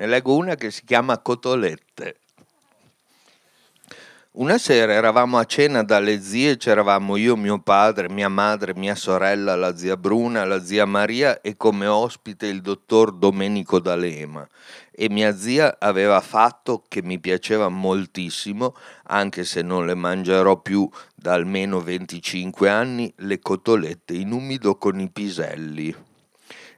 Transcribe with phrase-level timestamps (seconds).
[0.00, 2.20] Ne leggo una che si chiama Cotolette.
[4.30, 9.56] Una sera eravamo a cena dalle zie, c'eravamo io, mio padre, mia madre, mia sorella,
[9.56, 14.48] la zia Bruna, la zia Maria e come ospite il dottor Domenico D'Alema.
[14.90, 18.74] E mia zia aveva fatto, che mi piaceva moltissimo,
[19.08, 24.98] anche se non le mangerò più da almeno 25 anni, le cotolette in umido con
[24.98, 25.94] i piselli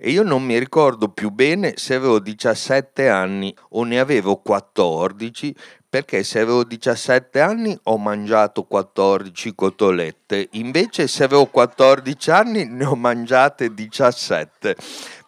[0.00, 5.54] e io non mi ricordo più bene se avevo 17 anni o ne avevo 14
[5.90, 12.84] perché se avevo 17 anni ho mangiato 14 cotolette, invece se avevo 14 anni ne
[12.84, 14.76] ho mangiate 17,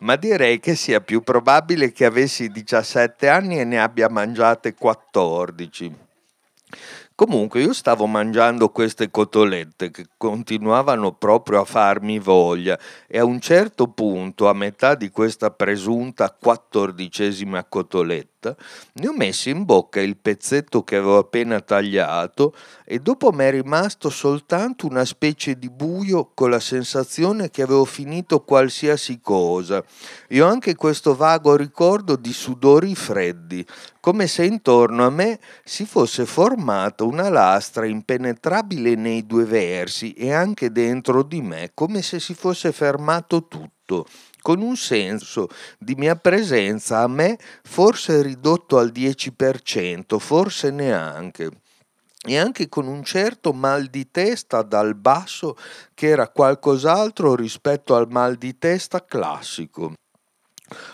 [0.01, 6.09] ma direi che sia più probabile che avessi 17 anni e ne abbia mangiate 14.
[7.21, 13.41] Comunque io stavo mangiando queste cotolette che continuavano proprio a farmi voglia e a un
[13.41, 18.57] certo punto, a metà di questa presunta quattordicesima cotoletta,
[18.95, 22.55] ne ho messo in bocca il pezzetto che avevo appena tagliato
[22.87, 27.85] e dopo mi è rimasto soltanto una specie di buio con la sensazione che avevo
[27.85, 29.85] finito qualsiasi cosa.
[30.27, 33.65] E ho anche questo vago ricordo di sudori freddi,
[34.01, 40.33] come se intorno a me si fosse formata una lastra impenetrabile nei due versi e
[40.33, 44.07] anche dentro di me, come se si fosse fermato tutto
[44.41, 51.51] con un senso di mia presenza a me forse ridotto al 10%, forse neanche
[52.23, 55.57] e anche con un certo mal di testa dal basso
[55.95, 59.95] che era qualcos'altro rispetto al mal di testa classico.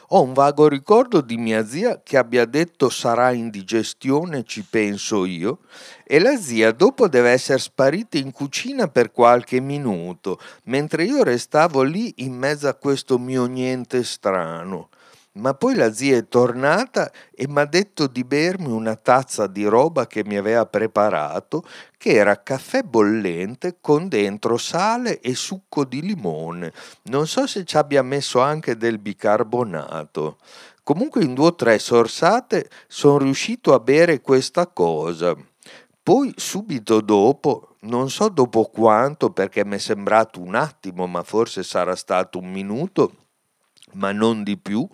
[0.09, 5.61] Ho un vago ricordo di mia zia che abbia detto sarà indigestione, ci penso io,
[6.05, 11.83] e la zia dopo deve essere sparita in cucina per qualche minuto, mentre io restavo
[11.83, 14.91] lì in mezzo a questo mio niente strano.
[15.37, 19.65] Ma poi la zia è tornata e mi ha detto di bermi una tazza di
[19.65, 21.63] roba che mi aveva preparato,
[21.99, 26.73] che era caffè bollente con dentro sale e succo di limone.
[27.05, 30.39] Non so se ci abbia messo anche del bicarbonato.
[30.83, 35.37] Comunque in due o tre sorsate sono riuscito a bere questa cosa.
[36.03, 41.63] Poi subito dopo, non so dopo quanto perché mi è sembrato un attimo, ma forse
[41.63, 43.26] sarà stato un minuto,
[43.95, 44.87] ma non di più,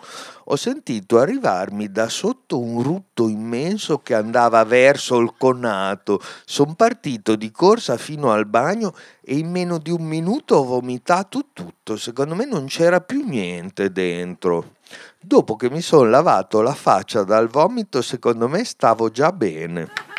[0.45, 6.21] ho sentito arrivarmi da sotto un rutto immenso che andava verso il conato.
[6.45, 11.49] Sono partito di corsa fino al bagno e in meno di un minuto ho vomitato
[11.53, 11.97] tutto.
[11.97, 14.75] Secondo me non c'era più niente dentro.
[15.19, 20.12] Dopo che mi sono lavato la faccia dal vomito, secondo me stavo già bene.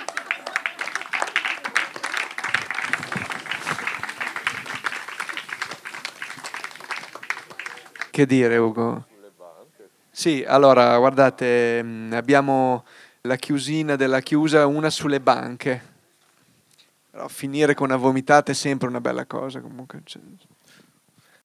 [8.14, 9.08] Che dire Ugo?
[10.12, 12.86] Sì, allora guardate, mm, abbiamo
[13.22, 15.82] la chiusina della chiusa, una sulle banche.
[17.10, 20.02] Però finire con una vomitata è sempre una bella cosa comunque.
[20.04, 20.22] Cioè,